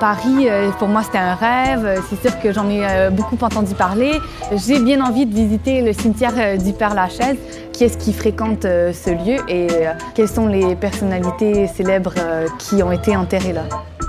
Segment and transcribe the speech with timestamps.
[0.00, 2.02] Paris, euh, pour moi, c'était un rêve.
[2.10, 4.20] C'est sûr que j'en ai euh, beaucoup entendu parler.
[4.52, 7.36] J'ai bien envie de visiter le cimetière euh, du Père-Lachaise.
[7.72, 9.68] Qui est-ce qui fréquente ce lieu et
[10.14, 12.12] quelles sont les personnalités célèbres
[12.58, 13.62] qui ont été enterrées là?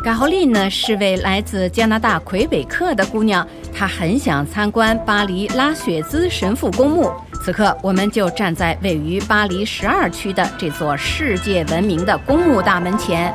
[0.04, 7.10] Caroline 是位来自加拿大魁北克的姑娘，她很想参观巴黎拉雪兹神父公墓。
[7.42, 13.34] 此刻，我们就站在位于巴黎十二区的这座世界闻名的公墓大门前。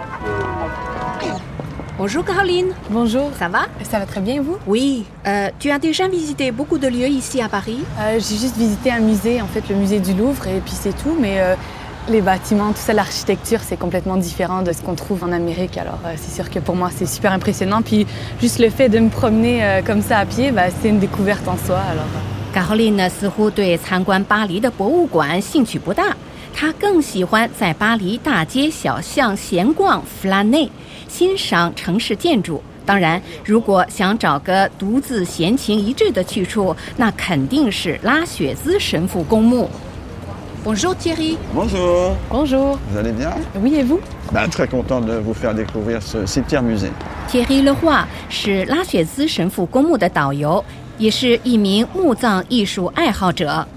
[1.98, 2.68] Bonjour Caroline.
[2.90, 3.30] Bonjour.
[3.38, 5.04] Ça va Ça va très bien, vous Oui.
[5.26, 8.90] Euh, tu as déjà visité beaucoup de lieux ici à Paris euh, J'ai juste visité
[8.92, 11.16] un musée, en fait, le musée du Louvre, et puis c'est tout.
[11.20, 11.54] Mais euh,
[12.08, 15.76] les bâtiments, tout ça, l'architecture, c'est complètement différent de ce qu'on trouve en Amérique.
[15.76, 17.82] Alors euh, c'est sûr que pour moi, c'est super impressionnant.
[17.82, 18.06] Puis
[18.40, 21.46] juste le fait de me promener euh, comme ça à pied, bah, c'est une découverte
[21.48, 21.78] en soi.
[21.78, 22.04] Alors.
[22.16, 22.54] euh.
[22.54, 26.16] Caroline 似乎对参观巴黎的博物馆兴趣不大，
[26.63, 30.69] 她更喜欢在巴黎大街小巷闲逛 flâner。
[31.09, 32.63] 欣赏城市建筑。
[32.85, 39.69] 当然，如果想找个独自闲情逸致的去处，那肯定是拉雪兹神父公墓。
[40.63, 41.35] Bonjour Thierry.
[41.53, 42.15] Bonjour.
[42.29, 42.77] Bonjour.
[42.89, 43.99] Vous allez bien Oui, et vous
[44.31, 46.91] ben, Très content de vous faire découvrir ce cimetière musée.
[47.27, 50.63] Thierry Leroy 是拉雪兹神父公墓的导游，
[50.97, 53.67] 也是一名墓葬艺术爱好者。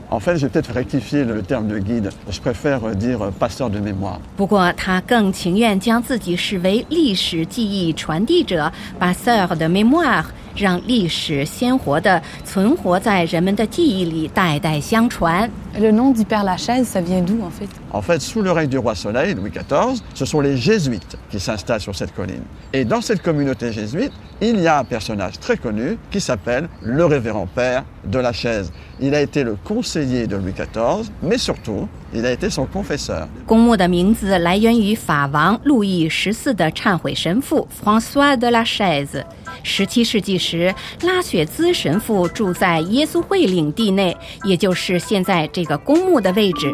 [4.37, 10.25] 不过，他更情愿将自己视为历史记忆传递者 p a s s e u r de mémoire。
[10.56, 15.50] 让历史鲜活地存活在人们的记忆里，代代相传。
[15.80, 18.68] Le nom du Père Lachaise, ça vient d'où en fait En fait, sous le règne
[18.68, 22.44] du roi Soleil, Louis XIV, ce sont les jésuites qui s'installent sur cette colline.
[22.74, 27.06] Et dans cette communauté jésuite, il y a un personnage très connu qui s'appelle le
[27.06, 28.74] révérend père de la chaise.
[29.00, 33.30] Il a été le conseiller de Louis XIV, mais surtout, il a été son confesseur.
[33.46, 39.24] 公墓的名字来源于法王路易十四的忏悔神父 François de la Chaise。
[39.69, 40.73] 十七世纪时，
[41.03, 46.73] 拉雪兹神父住在耶稣会领地内，也就是现在这个公墓的位置。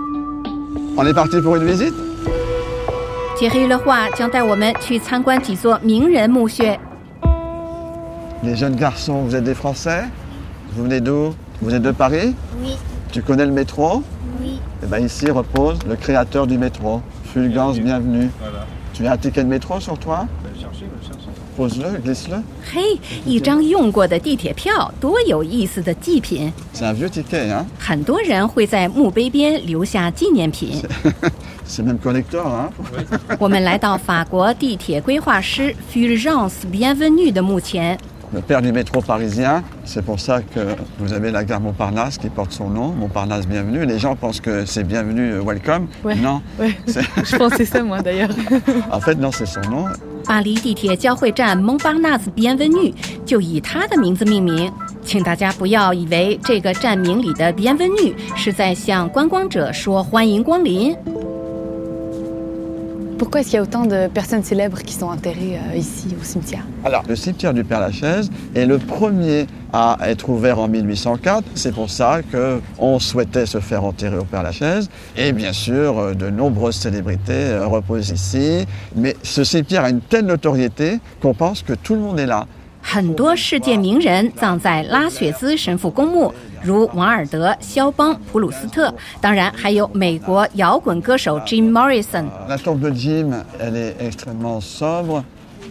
[0.94, 1.94] On est parti pour une visite
[3.38, 6.78] Thierry 的话将带我们去参观几座名人墓穴。
[8.42, 10.04] Les jeunes garçons, vous êtes des Français
[10.76, 12.76] Vous venez d'où Vous êtes de Paris Oui.
[13.10, 14.02] Tu connais le métro
[14.38, 14.58] Oui.
[14.82, 17.00] Eh bien ici repose le créateur du métro.
[17.32, 18.28] Fulgence, bienvenue.
[18.92, 20.26] Tu as un ticket de métro sur toi
[21.57, 22.41] Pose-le, glisse-le.
[22.71, 26.51] 嘿，一张用过的地铁票，多有意思的祭品！
[26.73, 30.83] C'est un vieux ticket, hein 很多人会在墓碑边留下纪念品。
[31.67, 32.69] C'est même collector, hein
[33.39, 37.97] 我们来到法国地铁规划师 Fulgence Bienvenue 的墓前。
[38.33, 42.27] Le père du métro parisien, c'est pour ça que vous avez la gare Montparnasse qui
[42.29, 43.85] porte son nom, Montparnasse Bienvenue.
[43.85, 45.87] Les gens pensent que c'est Bienvenue euh, Welcome.
[46.03, 46.15] Ouais.
[46.15, 48.29] Non, Ouais, C'est- je pensais ça moi d'ailleurs.
[48.91, 49.85] en fait non, c'est son nom.
[50.24, 52.92] 巴黎地铁交汇站蒙巴纳斯迪安温女
[53.24, 54.72] 就以他的名字命名。
[55.04, 60.96] 请大家不要以为这个站名里的迪安温女是在向观光者说欢迎光临。
[63.21, 66.63] Pourquoi est-ce qu'il y a autant de personnes célèbres qui sont enterrées euh, ici au cimetière
[66.83, 71.43] Alors, le cimetière du Père-Lachaise est le premier à être ouvert en 1804.
[71.55, 74.89] C'est pour ça qu'on souhaitait se faire enterrer au Père-Lachaise.
[75.15, 78.65] Et bien sûr, euh, de nombreuses célébrités euh, reposent ici.
[78.95, 82.47] Mais ce cimetière a une telle notoriété qu'on pense que tout le monde est là.
[82.89, 86.33] 很多世界名人葬在拉雪兹神父公墓，
[86.63, 92.25] 如王尔德、肖邦、普鲁斯特，当然还有美国摇滚歌手 Jim Morrison。
[92.47, 95.23] La tombe de Jim, elle est extrêmement sobre.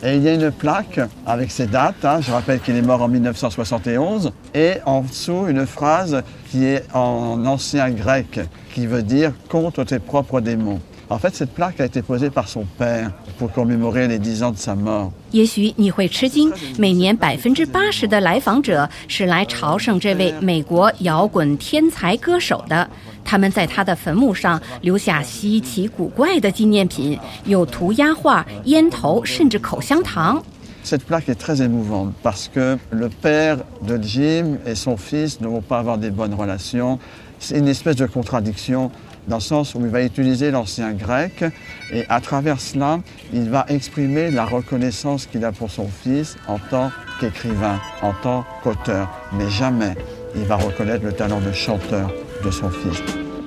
[0.03, 2.05] Et il y a une plaque avec ses dates.
[2.05, 2.21] hein.
[2.21, 4.31] Je rappelle qu'il est mort en 1971.
[4.55, 8.41] Et en dessous, une phrase qui est en ancien grec,
[8.75, 10.81] qui veut dire contre tes propres démons.
[11.12, 14.52] En fait, cette plaque a été posée par son père pour commémorer les 10 ans
[14.52, 15.12] de sa mort.
[15.34, 22.90] 也许你会吃惊，每年百分之八十的来访者是来朝圣这位美国摇滚天才歌手的。
[23.26, 30.42] 他们在他的坟墓上留下稀奇古怪的纪念品，有涂鸦画、烟头，甚至口香糖。
[30.86, 35.62] Cette plaque est très émouvante parce que le père de Jim et son fils ne vont
[35.62, 36.98] pas avoir des bonnes relations.
[37.38, 38.92] C'est une espèce de contradiction
[39.29, 41.45] dans le sens où il va utiliser l'ancien grec
[41.93, 43.01] et à travers cela,
[43.33, 46.91] il va exprimer la reconnaissance qu'il a pour son fils en tant
[47.21, 49.09] qu'écrivain, en tant qu'auteur.
[49.33, 49.95] Mais jamais
[50.35, 52.11] il va reconnaître le talent de chanteur
[52.45, 53.03] de son fils.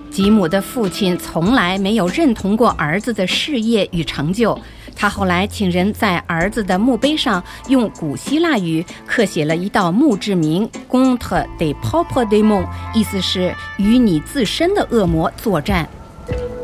[0.09, 4.59] 吉姆的父亲从来没有认同过儿子的事业与成就。
[4.96, 15.88] 他后来请人在儿子的墓碑上用古希腊语刻写了一道墓志铭 “Contre des propres démons”，意思是与你自身的恶魔作战。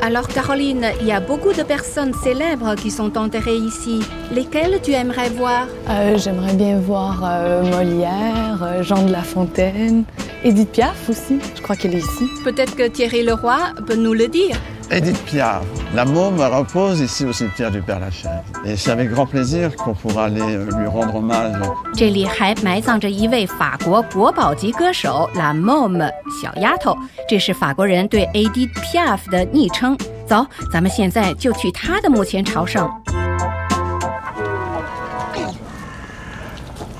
[0.01, 4.01] Alors Caroline, il y a beaucoup de personnes célèbres qui sont enterrées ici.
[4.33, 10.05] Lesquelles tu aimerais voir Euh, J'aimerais bien voir euh, Molière, euh, Jean de La Fontaine,
[10.43, 11.37] Edith Piaf aussi.
[11.55, 12.25] Je crois qu'elle est ici.
[12.43, 14.57] Peut-être que Thierry Leroy peut nous le dire.
[14.93, 15.63] Edith Piaf,
[15.95, 18.29] la môme repose ici au cimetière du Père-Lachaise.
[18.65, 21.55] Et c'est avec grand plaisir qu'on pourra aller euh, lui rendre hommage.
[21.95, 26.11] 这里还埋葬着一位法国国宝级歌手 La Môme
[26.43, 26.97] 小丫头，
[27.29, 29.97] 这是法国人对 Edith Piaf 的昵称。
[30.27, 32.89] 走，咱们现在就去她的墓前朝圣。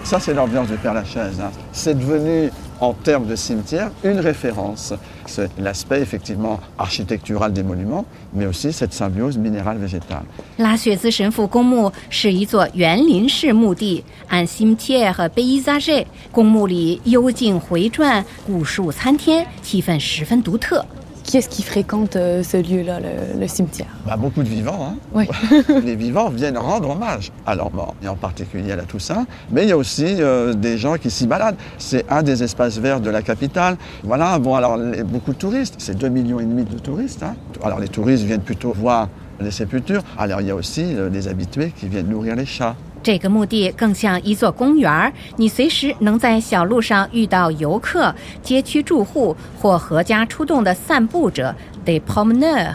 [0.06, 1.42] Ça, c'est l'ambiance du Père-Lachaise.
[1.74, 4.94] C'est devenu, en termes de cimetière, une référence.
[5.26, 10.26] C'est l'aspect, effectivement, architectural des monuments, mais aussi cette symbiose minérale-végétale.
[10.58, 20.84] 拉雪兹神父公墓是一座园林式墓地，按 cimetière 和 paysage，公墓里幽静回转，古树参天，气氛十分独特。
[21.32, 23.88] Qui est-ce qui fréquente euh, ce lieu-là, le, le cimetière?
[24.06, 24.90] Bah, beaucoup de vivants.
[24.92, 24.96] Hein.
[25.14, 25.30] Oui.
[25.86, 29.26] Les vivants viennent rendre hommage à leurs morts, et en particulier à la Toussaint.
[29.50, 31.56] Mais il y a aussi euh, des gens qui s'y baladent.
[31.78, 33.78] C'est un des espaces verts de la capitale.
[34.04, 35.76] Voilà, bon, alors les- beaucoup de touristes.
[35.78, 37.24] C'est 2,5 millions et demi de touristes.
[37.24, 37.36] hein.
[37.64, 39.08] Alors les touristes viennent plutôt voir
[39.40, 40.04] les sépultures.
[40.18, 42.76] Alors il y a aussi euh, les habitués qui viennent nourrir les chats.
[43.04, 48.14] 这个墓地更像一座公园儿，你随时能在小路上遇到游客、
[48.44, 51.56] 街区住户或阖家出动的散步者
[51.86, 52.74] ，de promeneurs），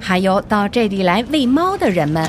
[0.00, 2.26] 还有到这里来喂猫的人们。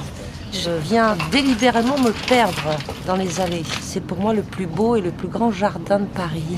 [0.51, 3.65] Je viens délibérément me perdre dans les allées.
[3.81, 6.57] C'est pour moi le plus beau et le plus grand jardin de Paris.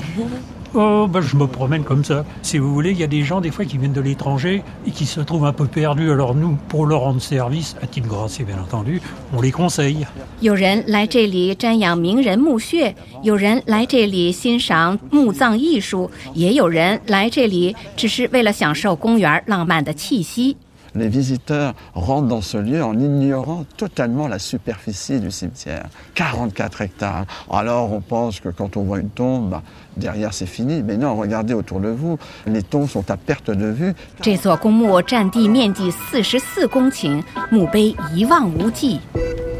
[0.72, 2.24] Oh, ben, je me promène comme ça.
[2.42, 4.92] Si vous voulez, il y a des gens, des fois, qui viennent de l'étranger et
[4.92, 6.12] qui se trouvent un peu perdus.
[6.12, 9.02] Alors nous, pour leur rendre service, à titre gracieux, bien entendu,
[9.36, 10.06] on les conseille.
[10.40, 12.94] 有人来这里瞻仰名人墓穴，
[13.24, 20.56] 有人来这里欣赏墓葬艺术，也有人来这里只是为了享受公园浪漫的气息。
[20.97, 25.87] Les visiteurs rentrent dans ce lieu en ignorant totalement la superficie du cimetière.
[26.13, 27.25] 44 hectares.
[27.51, 29.61] Alors on pense que quand on voit une tombe, bah,
[29.97, 30.81] derrière c'est fini.
[30.83, 32.17] Mais non, regardez autour de vous.
[32.47, 33.93] Les tombes sont à perte de vue.
[34.21, 37.21] 这座公墓占地面积四十四公顷，
[37.51, 39.01] 墓碑一望无际。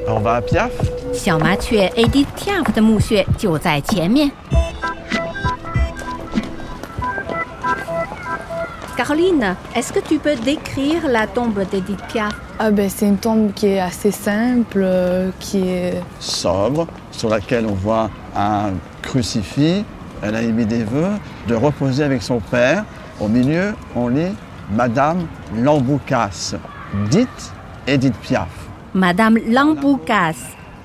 [0.07, 0.71] On va à Piaf
[1.13, 4.31] 小麻雀 Edith Piaf 的墓穴就在前面。
[8.99, 13.53] Caroline, est-ce que tu peux décrire la tombe d'Edith Piaf Ah ben c'est une tombe
[13.53, 18.71] qui est assez simple, euh, qui est sobre, sur laquelle on voit un
[19.01, 19.83] crucifix.
[20.21, 21.11] Elle a émis des vœux
[21.47, 22.85] de reposer avec son père.
[23.19, 24.33] Au milieu, on lit
[24.71, 26.55] Madame Lamboucas,
[27.09, 27.51] dite
[27.85, 28.47] Edith Piaf.
[28.93, 30.35] Madame Lamboucas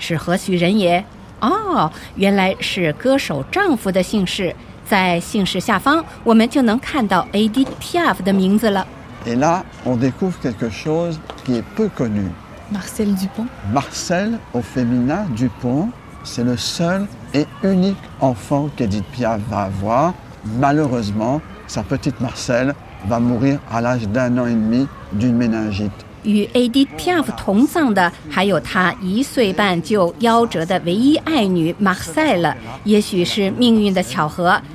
[0.01, 1.05] 是何许人也？
[1.41, 4.55] 哦，原来是歌手丈夫的姓氏。
[4.86, 8.86] 在姓氏下方，我们就能看到 Edith Piaf 的名字了。
[9.26, 12.30] Et là, on découvre quelque chose qui est peu connu.
[12.72, 13.48] Marcel Dupont.
[13.74, 15.90] Marcel, au féminin, Dupont,
[16.24, 20.14] c'est le seul et unique enfant qu'Edith Piaf va avoir.
[20.60, 22.76] Malheureusement, sa petite Marcel
[23.08, 25.92] va mourir à l'âge d'un an et demi d'une méningite.
[26.24, 32.56] 与 Edith Piaf 同葬的还有她一岁半就夭折的唯一爱女 Marcelle。
[32.84, 34.60] 也许是命运的巧合，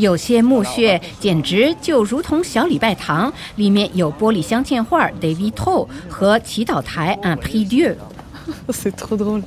[0.00, 7.94] 有些墓穴简直就如同小礼拜堂，里面有玻璃镶嵌画 d a v i t o 和祈祷台 Un Prix Dieu。
[8.70, 9.42] c'est trop drôle.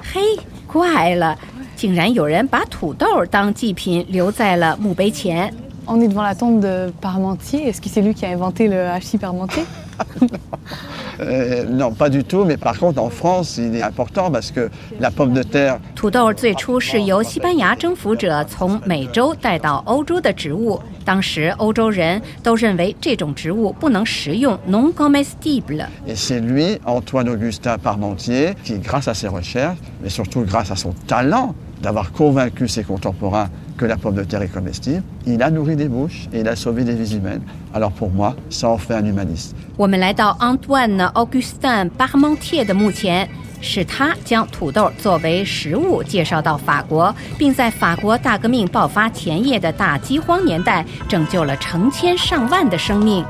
[0.00, 0.20] 嘿，
[0.66, 1.36] 怪了，
[1.76, 5.52] 竟然有人把土豆当祭品留在了墓碑前。
[5.86, 7.68] On est devant la tombe de Parmentier.
[7.68, 9.64] Est-ce que c'est lui qui a inventé le hachis Parmentier
[11.19, 14.69] Euh, non, pas du tout, mais par contre, en France, il est important parce que
[14.99, 25.85] la pomme de terre, 土豆最初是由西班牙征服者从美洲带到欧洲的植物，当时欧洲人都认为这种植物不能食用 （non comestible）。
[26.05, 30.93] et c'est lui, Antoine-Augustin Parmentier, qui, grâce à ses recherches, mais surtout grâce à son
[31.07, 35.75] talent d'avoir convaincu ses contemporains que la pomme de terre est comestible, il a nourri
[35.75, 37.41] des bouches et il a sauvé des vies humaines.
[37.73, 39.53] Alors pour moi, ça en fait un humaniste.
[39.77, 43.27] 我们来到 Antoine Augustin Parmentier 的墓前，
[43.61, 53.25] 是他将土豆作为食物介绍到法国，并在法国大革命爆发前夜的大饥荒年代拯救了成千上万的生命。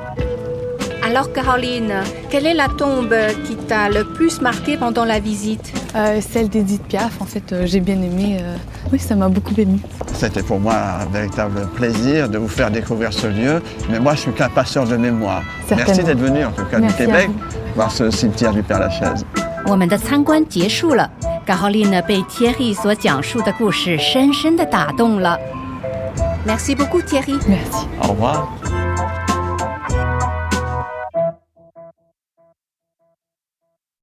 [1.02, 3.16] Alors Caroline, quelle est la tombe
[3.46, 7.66] qui t'a le plus marqué pendant la visite Euh, celle d'Edith Piaf, en fait, euh,
[7.66, 8.38] j'ai bien aimé.
[8.42, 8.56] euh,
[8.92, 9.80] Oui, ça m'a beaucoup ému.
[10.14, 14.22] C'était pour moi un véritable plaisir de vous faire découvrir ce lieu, mais moi je
[14.22, 15.44] suis qu'un passeur de mémoire.
[15.70, 16.04] Merci Certainement.
[16.08, 17.74] d'être venu en tout cas Merci du à Québec vous.
[17.76, 19.24] voir ce cimetière du Père-Lachaise.
[19.68, 21.10] 我们的参观结束了，
[21.46, 25.38] 高浩丽呢被 Thierry 所讲述的故事深深的打动了。
[26.46, 27.34] Merci beaucoup Thierry.
[27.48, 27.88] Merci.
[28.02, 28.79] Au revoir.